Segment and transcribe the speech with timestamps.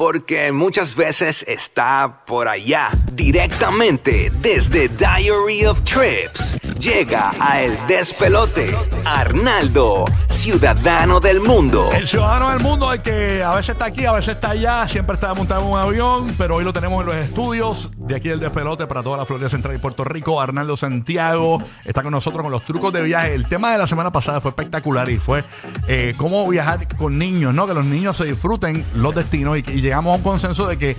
[0.00, 6.56] porque muchas veces está por allá, directamente desde Diary of Trips.
[6.80, 11.90] Llega a El Despelote, Arnaldo, ciudadano del mundo.
[11.92, 15.16] El ciudadano del mundo, el que a veces está aquí, a veces está allá, siempre
[15.16, 18.40] está montado en un avión, pero hoy lo tenemos en los estudios de aquí el
[18.40, 20.40] despelote para toda la Florida Central y Puerto Rico.
[20.40, 23.34] Arnaldo Santiago está con nosotros con los trucos de viaje.
[23.34, 25.44] El tema de la semana pasada fue espectacular y fue
[25.86, 27.66] eh, cómo viajar con niños, ¿no?
[27.66, 30.96] Que los niños se disfruten los destinos y, y llegamos a un consenso de que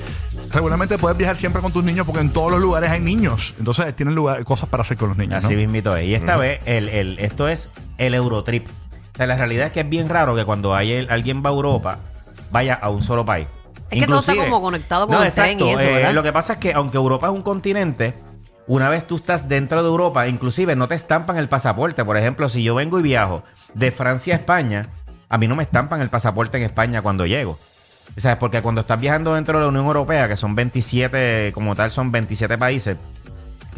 [0.51, 3.55] regularmente puedes viajar siempre con tus niños porque en todos los lugares hay niños.
[3.57, 5.43] Entonces tienen lugar, cosas para hacer con los niños.
[5.43, 5.61] Así ¿no?
[5.61, 6.05] mismito es.
[6.05, 8.67] Y esta vez, el, el- esto es el Eurotrip.
[8.67, 11.49] O sea, la realidad es que es bien raro que cuando hay el- alguien va
[11.49, 11.99] a Europa,
[12.51, 13.47] vaya a un solo país.
[13.89, 16.13] Es que todo está como conectado con no, el tren y eso, Eh.
[16.13, 18.13] Lo que pasa es que aunque Europa es un continente,
[18.67, 22.03] una vez tú estás dentro de Europa, inclusive no te estampan el pasaporte.
[22.05, 24.83] Por ejemplo, si yo vengo y viajo de Francia a España,
[25.29, 27.57] a mí no me estampan el pasaporte en España cuando llego.
[28.17, 28.37] ¿Sabes?
[28.37, 32.11] Porque cuando estás viajando dentro de la Unión Europea, que son 27, como tal, son
[32.11, 32.97] 27 países,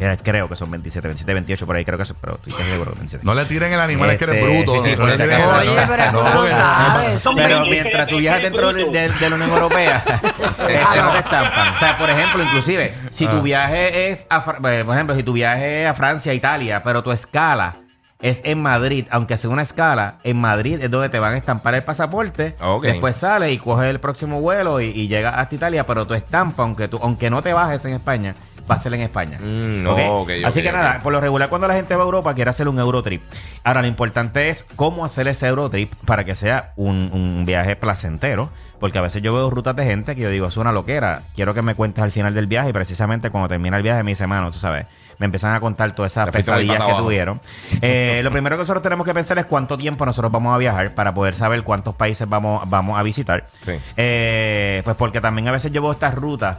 [0.00, 2.68] eh, creo que son 27, 27, 28 por ahí, creo que son, pero estoy casi
[2.68, 3.24] seguro que 27.
[3.24, 4.84] No le tiren el animal, es que eres Este, bruto.
[4.84, 5.60] sí, sí, No le tiren acaso.
[5.62, 7.18] el- Oye, pero No, no porque- sabe.
[7.20, 7.70] Son Pero 20.
[7.70, 11.74] mientras tú viajas dentro de, de- de la Unión Europea, este, no te estampan.
[11.74, 13.40] O sea, por ejemplo, inclusive, si tu Ah.
[13.42, 17.12] viaje es a, eh, por ejemplo, si tu viaje es a Francia, Italia, pero tu
[17.12, 17.76] escala
[18.24, 21.74] es en Madrid, aunque sea una escala, en Madrid es donde te van a estampar
[21.74, 22.56] el pasaporte.
[22.80, 26.62] Después sales y coges el próximo vuelo y, y llegas hasta Italia, pero tu estampa,
[26.62, 28.34] aunque tú, aunque no te bajes en España,
[28.70, 29.38] va a ser en España.
[29.40, 29.98] Mm, ¿Ok?
[30.08, 32.68] ok, Así que nada, por lo regular cuando la gente va a Europa quiere hacer
[32.68, 33.22] un Eurotrip.
[33.62, 38.48] Ahora lo importante es cómo hacer ese Eurotrip para que sea un, un viaje placentero.
[38.80, 41.22] Porque a veces yo veo rutas de gente que yo digo, es una loquera.
[41.34, 44.10] Quiero que me cuentes al final del viaje y precisamente cuando termina el viaje me
[44.10, 44.84] dice, mano, tú sabes,
[45.18, 47.04] me empiezan a contar todas esas pesadillas que abajo.
[47.04, 47.40] tuvieron.
[47.80, 50.94] Eh, lo primero que nosotros tenemos que pensar es cuánto tiempo nosotros vamos a viajar
[50.94, 53.46] para poder saber cuántos países vamos, vamos a visitar.
[53.64, 53.72] Sí.
[53.96, 56.58] Eh, pues porque también a veces yo veo estas rutas,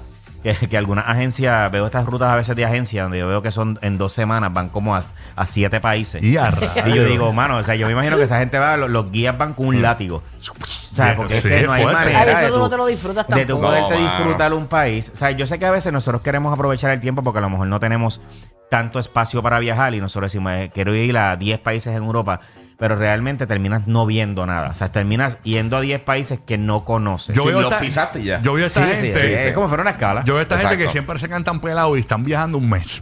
[0.53, 3.51] que, que algunas agencias, veo estas rutas a veces de agencia donde yo veo que
[3.51, 5.03] son en dos semanas, van como a,
[5.35, 6.21] a siete países.
[6.21, 6.95] Y a Y rayos.
[6.95, 9.37] yo digo, mano, o sea, yo me imagino que esa gente va, los, los guías
[9.37, 10.21] van con un látigo.
[10.61, 11.99] O sea, porque es que no hay fuerte.
[12.13, 13.61] manera Ay, eso de tú no te lo disfrutas de tú tampoco.
[13.61, 15.11] poderte No, disfrutar un país.
[15.13, 17.49] O sea, yo sé que a veces nosotros queremos aprovechar el tiempo porque a lo
[17.49, 18.21] mejor no tenemos
[18.69, 22.39] tanto espacio para viajar y nosotros decimos, eh, quiero ir a 10 países en Europa,
[22.77, 24.69] pero realmente terminas no viendo nada.
[24.69, 27.35] O sea, terminas yendo a 10 países que no conoces.
[27.35, 28.41] Yo Si veo los esta- pisaste ya.
[28.41, 29.35] Yo veo a Sí, esta sí, gente.
[29.35, 30.23] es, es como fuera una escala.
[30.25, 33.01] Yo veo a esta gente que siempre se cantan pelados y están viajando un mes.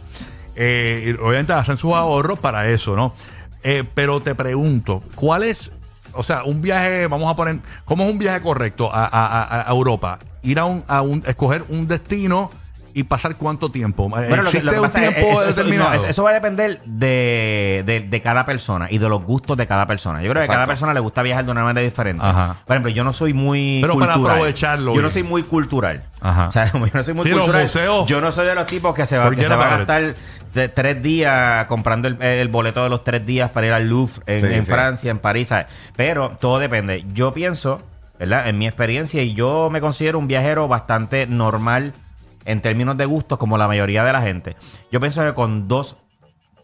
[0.56, 3.14] Eh, y obviamente hacen sus ahorros para eso, ¿no?
[3.62, 5.72] Eh, pero te pregunto, ¿cuál es,
[6.12, 9.62] o sea, un viaje, vamos a poner, ¿cómo es un viaje correcto a, a- a-
[9.68, 10.18] a Europa?
[10.42, 12.50] Ir a un, a un, escoger un destino
[12.94, 14.04] y pasar cuánto tiempo.
[14.18, 15.90] Eh, Bueno, lo que, ¿Existe lo que un pasa es- tiempo eso, eso- determinado?
[15.90, 19.56] no, eso- eso va a depender de, de- de cada persona y de los gustos
[19.56, 20.22] de cada persona.
[20.22, 22.22] Yo creo que a cada persona le gusta viajar de una manera diferente.
[22.24, 22.56] Ajá.
[22.66, 24.36] Por ejemplo, yo no soy muy Pero para cultural.
[24.36, 26.04] aprovecharlo Yo no soy muy cultural.
[26.20, 26.48] Ajá.
[26.48, 27.68] O sea, como yo no soy muy Sí, cultural.
[28.06, 30.14] Yo no soy de los tipos que se va, que Forget se va a gastar
[30.54, 34.22] de tres días comprando el, el boleto de los tres días para ir al Louvre
[34.26, 34.70] en, Sí, en sí.
[34.70, 35.48] Francia, en París.
[35.48, 35.66] ¿sabes?
[35.96, 37.04] Pero todo depende.
[37.12, 37.82] Yo pienso,
[38.20, 38.48] ¿verdad?
[38.48, 41.92] En mi experiencia, y yo me considero un viajero bastante normal
[42.44, 44.56] en términos de gustos, como la mayoría de la gente.
[44.92, 45.96] Yo pienso que con dos,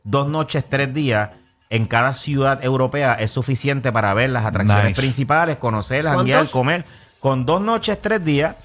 [0.05, 1.31] dos noches, tres días
[1.71, 5.01] en cada ciudad europea es suficiente para ver las atracciones Nice.
[5.01, 6.51] principales, conocerlas, ¿Cuántos?
[6.51, 6.85] comer.
[7.21, 8.57] Con dos noches, tres días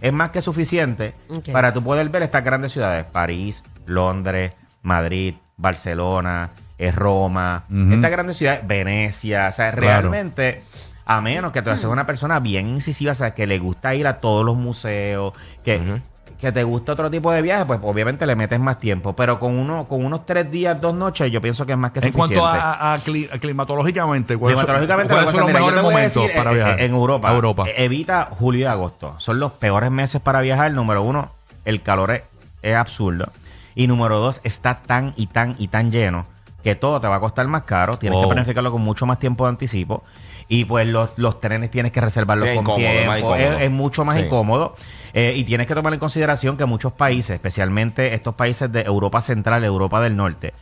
[0.00, 1.50] es más que suficiente Ok.
[1.52, 3.04] para tú poder ver estas grandes ciudades.
[3.04, 6.50] París, Londres, Madrid, Barcelona,
[6.94, 7.64] Roma.
[7.92, 9.48] Estas grandes ciudades, Venecia.
[9.48, 10.10] O sea, Claro.
[10.10, 10.62] realmente...
[11.06, 14.06] A menos que tú seas una persona bien incisiva, o sea, que le gusta ir
[14.06, 15.32] a todos los museos,
[15.64, 16.00] que,
[16.38, 19.14] que te gusta otro tipo de viaje, pues obviamente le metes más tiempo.
[19.14, 22.00] Pero con uno, con unos tres días, dos noches, yo pienso que es más que
[22.00, 22.36] en suficiente.
[22.36, 25.82] cuanto a, a- a cli- a climatológicamente, ¿cuáles Climatológicamente, ¿cuáles lo que son los mejores
[25.82, 26.80] momentos decir, para eh, viajar?
[26.80, 27.32] eh, En Europa.
[27.34, 27.64] Europa.
[27.68, 29.14] eh, Evita julio y agosto.
[29.18, 30.70] Son los peores meses para viajar.
[30.72, 31.30] Número uno,
[31.64, 32.22] el calor es,
[32.62, 33.30] es absurdo.
[33.74, 36.26] Y número dos, está tan y tan y tan lleno
[36.62, 37.96] que todo te va a costar más caro.
[37.98, 38.28] Tienes Wow.
[38.28, 40.02] que planificarlo con mucho más tiempo de anticipo.
[40.48, 43.36] Y pues los, los trenes tienes que reservarlos Sí, con incómodo, tiempo.
[43.36, 44.22] Es, es mucho más Sí.
[44.22, 44.74] incómodo.
[45.12, 49.22] Eh, y tienes que tomar en consideración que muchos países, especialmente estos países de Europa
[49.22, 50.52] Central, Europa del Norte,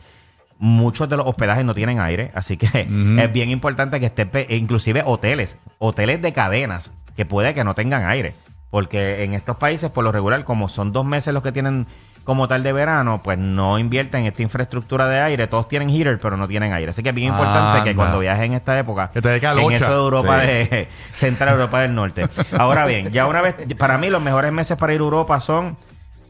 [0.58, 5.02] muchos de los hospedajes no tienen aire, así que es bien importante que estén, inclusive
[5.06, 8.34] hoteles, hoteles de cadenas, que puede que no tengan aire.
[8.70, 11.86] Porque en estos países, por lo regular, como son dos meses los que tienen
[12.28, 15.46] como tal de verano, pues no invierten en esta infraestructura de aire.
[15.46, 16.90] Todos tienen heater, pero no tienen aire.
[16.90, 19.72] Así que es bien importante que cuando viajes en esta época, Que te dé en
[19.72, 20.46] eso de Europa Sí.
[20.46, 22.28] de Central Europa del Norte.
[22.58, 25.78] Ahora bien, ya una vez, para mí los mejores meses para ir a Europa son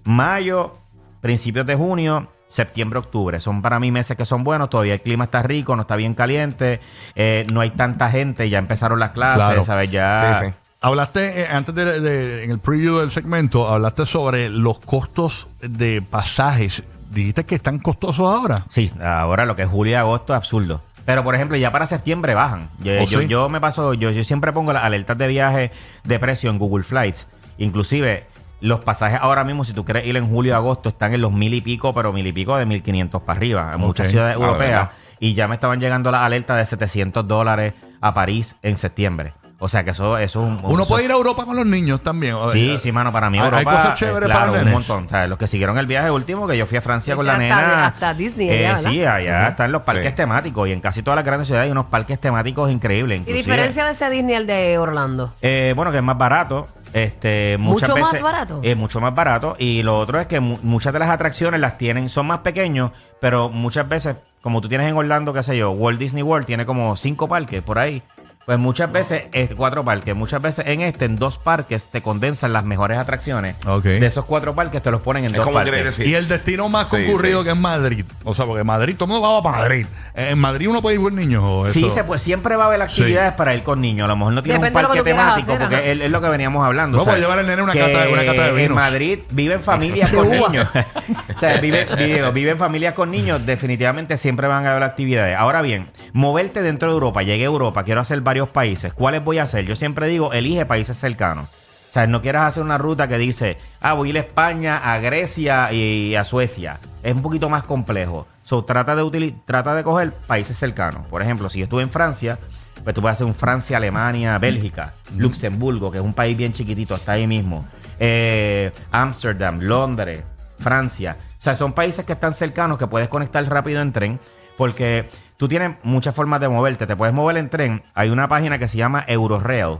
[0.05, 0.73] mayo,
[1.21, 3.41] principios de junio, septiembre, octubre.
[3.41, 4.71] Son para mí meses que son buenos.
[4.71, 6.79] Todavía el clima está rico, no está bien caliente,
[7.17, 9.65] eh, no hay tanta gente, ya empezaron las clases, Claro.
[9.65, 9.91] ¿sabes?
[9.91, 10.37] Ya.
[10.39, 10.55] Sí, sí.
[10.80, 16.02] Hablaste, eh, antes de, de- en el preview del segmento, hablaste sobre los costos de
[16.02, 16.84] pasajes.
[17.10, 18.64] Dijiste que están costosos ahora.
[18.69, 20.82] Sí, ahora lo que es julio y agosto es absurdo.
[21.04, 22.69] Pero, por ejemplo, ya para septiembre bajan.
[22.80, 23.26] Yo, ¿Oh, yo, sí?
[23.28, 25.72] yo me paso, yo, yo siempre pongo las alertas de viaje
[26.04, 27.26] de precio en Google Flights.
[27.56, 28.26] Inclusive,
[28.60, 31.32] los pasajes ahora mismo, si tú quieres ir en julio y agosto, están en los
[31.32, 33.72] mil y pico, pero mil y pico de mil quinientos para arriba.
[33.75, 34.10] En muchas Ok.
[34.12, 34.70] ciudades Ah, europeas.
[34.70, 34.90] ¿verdad?
[35.19, 39.32] Y ya me estaban llegando las alertas de 700 dólares a París en septiembre.
[39.60, 40.60] O sea que eso, eso es un...
[40.62, 42.37] Uno eso- puede ir a Europa con los niños también.
[42.52, 44.72] Sí, sí, mano, para mí Hay- hay Europa, cosas eh, chéveres claro, para un nenes.
[44.72, 45.06] montón.
[45.06, 47.26] O sea, los que siguieron el viaje último, que yo fui a Francia Sí, con
[47.26, 47.87] la hasta- nena.
[47.87, 50.14] hasta Disney eh, allá, sí, allá están los parques Sí.
[50.16, 53.22] temáticos y en casi todas las grandes ciudades hay unos parques temáticos increíbles.
[53.26, 55.34] ¿Y diferencia de ese Disney al de Orlando?
[55.43, 56.69] Eh, bueno, que es más barato.
[56.93, 58.61] Este, muchas ¿Mucho más veces- barato?
[58.62, 59.56] Es mucho más barato.
[59.58, 62.93] Y lo otro es que mu- muchas de las atracciones las tienen, son más pequeños,
[63.20, 66.64] pero muchas veces, como tú tienes en Orlando, qué sé yo, Walt Disney World tiene
[66.64, 68.02] como cinco parques por ahí.
[68.49, 72.55] Pues muchas veces, eh, cuatro parques, muchas veces en este, en dos parques, te condensan
[72.55, 73.56] las mejores atracciones.
[73.67, 73.83] Ok.
[73.85, 75.99] De esos cuatro parques te los ponen en Es dos como parques.
[75.99, 77.45] Y el destino más Sí, concurrido sí.
[77.45, 78.06] que es Madrid.
[78.25, 79.87] O sea, porque Madrid, todo el mundo va para Madrid.
[80.15, 81.43] Eh, En Madrid uno puede ir con niños.
[81.45, 81.91] ¿o Sí, eso?
[81.95, 84.06] se puede, siempre va a haber actividades para ir con niños.
[84.06, 86.00] A lo mejor no Depende de un que parque tú quieras temático, hacer, porque es,
[86.00, 86.97] es lo que veníamos hablando.
[86.97, 88.77] No, o sea, puede llevar al nene una que cata- una cata de En vinos.
[88.77, 90.69] Madrid viven familias con niños.
[91.37, 93.45] o sea, viven familias con niños.
[93.45, 95.37] Definitivamente siempre van a haber actividades.
[95.37, 97.23] Ahora bien, moverte dentro de Europa.
[97.23, 98.93] Llegué a Europa, quiero hacer varios países.
[98.93, 99.64] ¿Cuáles voy a hacer?
[99.64, 101.46] Yo siempre digo, elige países cercanos.
[101.46, 104.76] O sea, no quieras hacer una ruta que dice, ah, voy a ir a España,
[104.76, 106.79] a Grecia y a Suecia.
[107.02, 108.29] Es un poquito más complejo.
[108.44, 111.05] So, trata de, utili- trata de coger países cercanos.
[111.08, 112.38] Por ejemplo, si yo estuve en Francia,
[112.85, 116.94] pues tú puedes hacer un Francia, Alemania, Bélgica, Luxemburgo, que es un país bien chiquitito,
[116.94, 117.67] está ahí mismo.
[117.99, 120.23] Eh, Ámsterdam, Londres,
[120.61, 121.17] Francia.
[121.38, 124.20] O sea, son países que están cercanos, que puedes conectar rápido en tren,
[124.56, 125.08] porque
[125.38, 126.87] tú tienes muchas formas de moverte.
[126.87, 127.82] Te puedes mover en tren.
[127.94, 129.79] Hay una página que se llama Eurorail.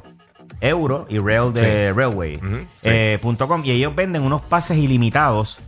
[0.63, 2.67] Euro y rail de railway sí.
[2.83, 5.59] eh, punto com, y ellos venden unos pases ilimitados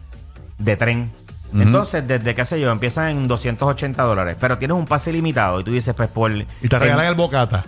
[0.57, 1.11] de tren.
[1.53, 5.65] Entonces, desde qué sé yo, empiezan en 280 dólares, pero tienes un pase ilimitado y
[5.65, 6.31] tú dices, pues por.
[6.33, 7.65] Y te regalan el bocata.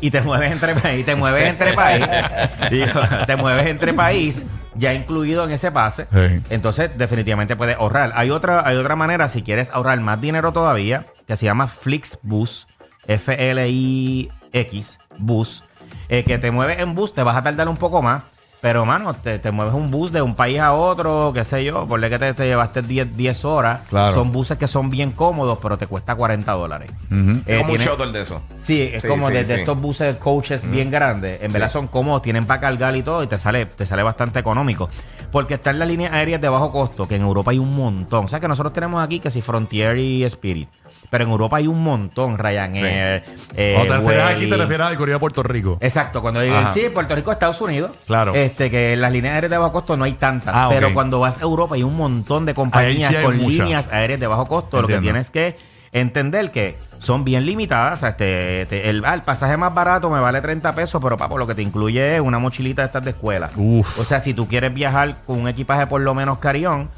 [0.00, 2.06] y te mueves entre país, te mueves entre país,
[2.70, 4.44] digo, te mueves entre país,
[4.76, 6.06] ya incluido en ese pase.
[6.12, 6.42] Sí.
[6.50, 8.12] Entonces, definitivamente puedes ahorrar.
[8.14, 12.66] Hay otra, hay otra manera, si quieres ahorrar más dinero todavía, que se llama Flixbus,
[13.06, 15.64] F-L-I-X, bus,
[16.08, 18.22] eh, que te mueves en bus, te vas a tardar un poco más.
[18.62, 21.86] Pero, mano, te, te mueves un bus de un país a otro, qué sé yo,
[21.86, 23.82] por que te, te llevaste 10, 10 horas.
[23.90, 24.14] Claro.
[24.14, 26.90] Son buses que son bien cómodos, pero te cuesta 40 dólares.
[27.10, 27.32] Ujú.
[27.32, 28.40] Es Eh, como un tiene- shuttle de eso.
[28.58, 29.52] Sí, es Sí, como sí, de, de sí.
[29.60, 31.42] estos buses coaches bien grandes.
[31.42, 34.38] En verdad son cómodos, tienen para cargar y todo, y te sale, te sale bastante
[34.38, 34.88] económico.
[35.36, 38.24] Porque están las líneas aéreas de bajo costo, que en Europa hay un montón.
[38.24, 40.66] O sea que nosotros tenemos aquí que si Frontier y Spirit.
[41.10, 43.22] Pero en Europa hay un montón, Ryanair.
[43.54, 45.76] eh, Cuando te refieres aquí, te refieres al Corea de Puerto Rico.
[45.82, 46.72] Exacto, cuando digan, Ajá.
[46.72, 47.90] sí, Puerto Rico, Estados Unidos.
[48.06, 48.34] Claro.
[48.34, 50.54] Este, que en las líneas aéreas de bajo costo no hay tantas.
[50.56, 53.58] Ah, pero cuando vas a Europa hay un montón de compañías sí con muchas.
[53.58, 54.80] líneas aéreas de bajo costo.
[54.80, 55.58] Lo que tienes que
[55.92, 57.94] entender que son bien limitadas.
[57.94, 61.16] O sea, este, te- el, ah, el pasaje más barato me vale 30 pesos, pero
[61.16, 63.50] papo, lo que te incluye es una mochilita de estas de escuela.
[63.56, 63.98] Uf.
[63.98, 66.90] O sea, si tú quieres viajar con un equipaje por lo menos carión,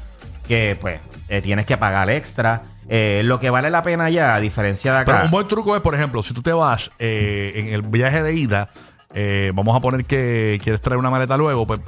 [0.47, 2.63] que pues eh, tienes que pagar extra.
[2.91, 5.11] Eh, lo que vale la pena ya, a diferencia de acá.
[5.11, 8.23] Pero un buen truco es, por ejemplo, si tú te vas eh, en el viaje
[8.23, 8.69] de ida,
[9.13, 11.79] eh, vamos a poner que quieres traer una maleta luego, pues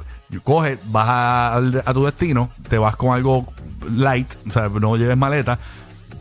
[0.44, 3.44] coges, vas a tu destino, te vas con algo
[3.90, 5.58] light, o sea, no lleves maleta,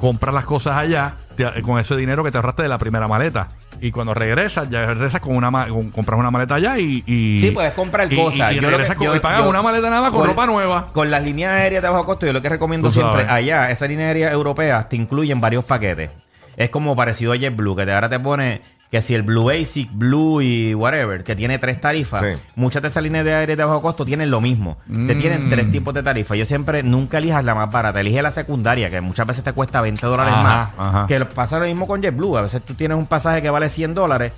[0.01, 3.47] compras las cosas allá te- con ese dinero que te ahorraste de la primera maleta.
[3.79, 7.39] Y cuando regresas, ya regresas con una ma- con- compras una maleta allá y, y-
[7.41, 8.51] Sí, puedes comprar y- cosas.
[8.51, 10.11] Y, y Yo lo que- regresas con- yo- y pagas yo- una maleta nada más
[10.11, 10.87] con, ropa nueva.
[10.91, 13.31] Con las líneas aéreas de bajo costo, yo lo que recomiendo Tú siempre, sabes.
[13.31, 16.09] allá, esas líneas aéreas europeas te incluyen varios paquetes.
[16.57, 19.89] Es como parecido a JetBlue, que te, ahora te pone que si el Blue Basic,
[19.93, 22.27] Blue y whatever, que tiene tres tarifas, Sí.
[22.55, 24.77] muchas de esas líneas de aire de bajo costo tienen lo mismo.
[24.85, 25.19] Te Mm.
[25.19, 26.37] tienen tres tipos de tarifas.
[26.37, 29.79] Yo siempre, nunca elijas la más barata, elige la secundaria, que muchas veces te cuesta
[29.79, 30.69] 20 dólares Ajá, más.
[30.87, 31.07] ajá.
[31.07, 32.35] Que pasa lo mismo con JetBlue.
[32.37, 34.33] A veces tú tienes un pasaje que vale 100 dólares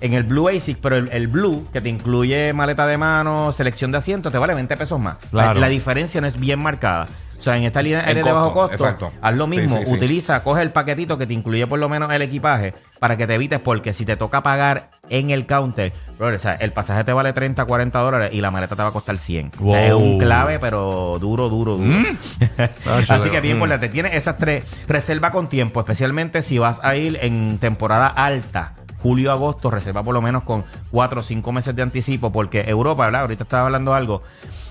[0.00, 3.90] en el Blue Basic, pero el, el Blue, que te incluye maleta de mano, selección
[3.90, 5.16] de asientos, te vale 20 pesos más.
[5.32, 5.54] Claro.
[5.54, 7.08] La, la diferencia no es bien marcada.
[7.38, 9.12] O sea, en esta línea aérea de bajo costo, exacto.
[9.20, 9.78] haz lo mismo.
[9.78, 9.94] sí, sí.
[9.94, 13.34] Utiliza, coge el paquetito que te incluye por lo menos el equipaje para que te
[13.34, 17.12] evites, porque si te toca pagar en el counter, brother, o sea, el pasaje te
[17.12, 19.52] vale 30, 40 dólares y la maleta te va a costar 100.
[19.62, 22.08] O sea, es un clave, pero duro, duro, duro.
[23.08, 23.58] Así que bien Mm.
[23.58, 23.88] importante.
[23.88, 24.64] Tienes esas tres.
[24.88, 28.74] Reserva con tiempo, especialmente si vas a ir en temporada alta.
[29.02, 33.04] Julio, agosto, reserva por lo menos con cuatro o cinco meses de anticipo, porque Europa,
[33.04, 33.20] ¿verdad?
[33.20, 34.22] Ahorita estaba hablando algo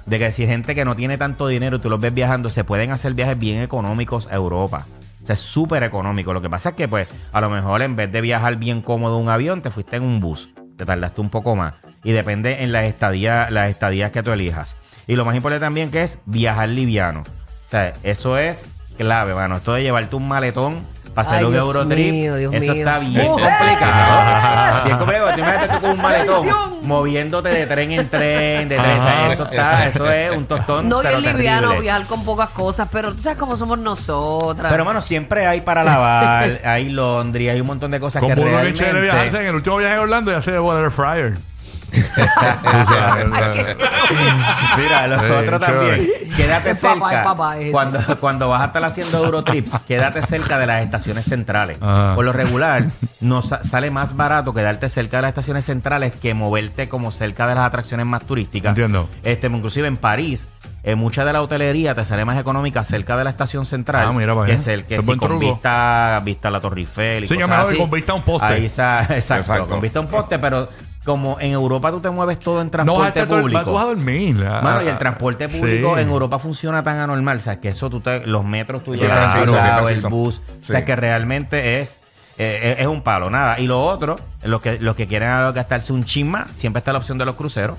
[0.06, 2.50] de que si hay gente que no tiene tanto dinero y tú los ves viajando,
[2.50, 4.86] se pueden hacer viajes bien económicos a Europa.
[5.24, 6.34] O sea, es súper económico.
[6.34, 9.18] Lo que pasa es que, pues, a lo mejor en vez de viajar bien cómodo
[9.18, 10.50] un avión, te fuiste en un bus.
[10.78, 11.74] Te tardaste un poco más.
[12.04, 14.76] Y depende en las estadías, las estadías que tú elijas.
[15.08, 17.22] Y lo más importante también que es viajar liviano.
[17.22, 18.66] O sea, eso es
[18.98, 19.58] clave, mano.
[19.58, 20.80] Esto de llevarte un maletón
[21.14, 22.74] para hacer Ay, un Dios Eurotrip, mío, Dios eso mío.
[22.74, 23.50] está bien ¡Mujer!
[23.58, 24.84] complicado.
[24.86, 25.30] bien complicado.
[25.34, 26.48] Tú imagínate tú con un maletón
[26.82, 29.00] moviéndote de tren en tren, de tren.
[29.00, 29.34] O sea, Ajá.
[29.34, 30.90] eso está, eso es un tostón.
[30.90, 34.70] No, y es liviano viajar con pocas cosas, pero tú sabes cómo somos nosotras.
[34.72, 38.36] Pero, mano, siempre hay para lavar, hay laundry, hay un montón de cosas Con que
[38.36, 38.74] realmente...
[38.74, 41.34] chévere viajarse en el último viaje a Orlando ya se llevó el air fryer.
[44.78, 46.08] Mira, lo Sí, otro también.
[46.36, 47.24] Quédate cerca.
[47.24, 51.78] papá cuando, cuando vas a estar haciendo Eurotrips, quédate cerca de las estaciones centrales.
[51.82, 52.16] Ajá.
[52.16, 52.84] Por lo regular,
[53.22, 57.48] nos sa- sale más barato quedarte cerca de las estaciones centrales que moverte como cerca
[57.48, 58.70] de las atracciones más turísticas.
[58.70, 59.10] Entiendo.
[59.24, 60.48] Este, inclusive en París.
[60.84, 64.14] eh, mucha de la hotelería te sale más económica cerca de la estación central Ah,
[64.14, 65.40] mira, que es el que Es si con truco.
[65.40, 67.82] vista, vista a la Torre Eiffel y Sí, yo cosas me voy así.
[67.82, 68.46] con vista a un poste.
[68.46, 69.68] Ahí sa- exacto, Exacto.
[69.70, 70.70] con vista a un poste, pero
[71.06, 73.64] como en Europa tú te mueves todo en No transporte el- público.
[73.64, 74.46] tú vas a dormir.
[74.48, 76.02] ah, Mano, y el transporte público sí.
[76.02, 79.34] en Europa funciona tan anormal, o sea, que eso tú te, los metros tú llegas
[79.36, 82.00] bien lado, el bus, o sea, que realmente es
[82.38, 83.60] eh, es, es un palo, nada.
[83.62, 87.18] Y lo otro, los que los que quieren gastarse un chisma, siempre está la opción
[87.18, 87.78] de los cruceros.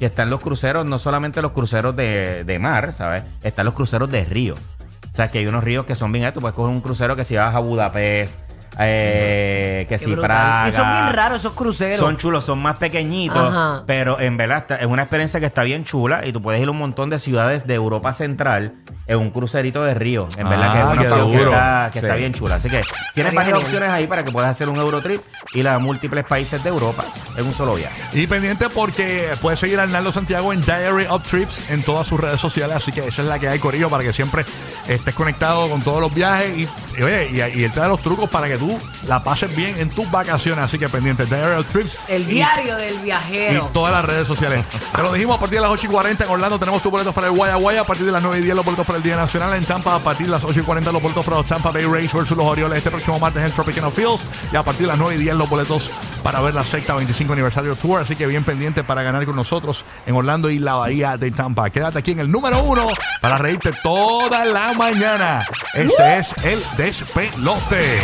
[0.00, 3.24] Y están los cruceros, no solamente los cruceros de, de mar, ¿sabes?
[3.42, 4.54] Están los cruceros de río.
[4.54, 6.40] O sea, que hay unos ríos que son bien altos.
[6.40, 8.38] Puedes coger un crucero que si vas a Budapest,
[8.78, 10.26] eh, que Qué si brutal.
[10.28, 10.68] Praga.
[10.68, 11.98] Y son bien raros esos cruceros.
[11.98, 13.82] Son chulos, son más pequeñitos, Ajá.
[13.86, 16.68] pero en verdad está- es una experiencia que está bien chula y tú puedes ir
[16.68, 18.74] a un montón de ciudades de Europa Central
[19.06, 20.28] en un crucerito de río.
[20.38, 21.50] En verdad que es Ah, una qué opción que, duro.
[21.52, 22.06] está, que Sí.
[22.06, 22.54] está bien chula.
[22.56, 22.82] Así que
[23.14, 23.64] tienes varias genial.
[23.64, 25.22] opciones ahí para que puedas hacer un Eurotrip
[25.54, 27.04] y a múltiples países de Europa
[27.36, 28.00] en un solo viaje.
[28.12, 32.18] Y pendiente porque puedes seguir a Arnaldo Santiago en Diary of Trips en todas sus
[32.20, 32.76] redes sociales.
[32.76, 34.44] Así que esa es la que hay, Corillo, para que siempre
[34.86, 36.56] estés conectado con todos los viajes.
[36.56, 36.68] Y,
[36.98, 38.67] y, oye, y, y él te da los trucos para que tú
[39.06, 40.64] la pases bien en tus vacaciones.
[40.64, 41.96] Así que pendiente, Diary Trips.
[42.08, 43.70] El Y- diario del y viajero.
[43.72, 44.64] todas las redes sociales.
[44.94, 46.58] Te lo dijimos a partir de las 8 y 40 en Orlando.
[46.58, 47.80] Tenemos tus boletos para el Guaya Guaya.
[47.82, 49.54] A partir de las 9 y 10 los boletos para el Día Nacional.
[49.54, 51.84] En Tampa, a partir de las 8 y 40 los boletos para los Tampa Bay
[51.84, 52.78] Rays versus los Orioles.
[52.78, 54.20] Este próximo martes en Tropicana Fields.
[54.52, 55.90] Y a partir de las 9 y 10 los boletos
[56.22, 58.00] para ver la sexta 25 aniversario tour.
[58.00, 61.70] Así que bien pendiente para ganar con nosotros en Orlando y la Bahía de Tampa.
[61.70, 62.88] Quédate aquí en el número uno
[63.20, 65.46] para reírte toda la mañana.
[65.74, 68.00] Este es el despelote.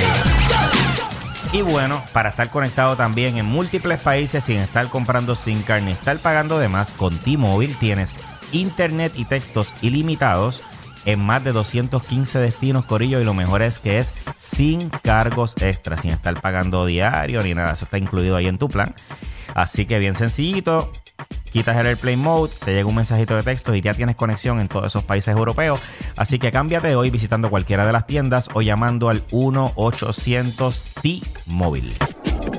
[1.53, 6.19] Y bueno, para estar conectado también en múltiples países sin estar comprando sin carne, estar
[6.19, 8.17] pagando de más, con T-Mobile tienes
[8.51, 10.63] internet y textos ilimitados
[11.05, 16.03] en más de 215 destinos, Corillo, y lo mejor es que es sin cargos extras,
[16.03, 18.95] sin estar pagando diario ni nada, eso está incluido ahí en tu plan.
[19.55, 20.93] Así que bien sencillito,
[21.51, 24.69] quitas el Airplane Mode, te llega un mensajito de texto y ya tienes conexión en
[24.69, 25.81] todos esos países europeos.
[26.17, 31.95] Así que cámbiate hoy visitando cualquiera de las tiendas o llamando al 1-800 T-Mobile.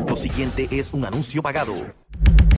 [0.07, 1.75] Lo siguiente es un anuncio pagado.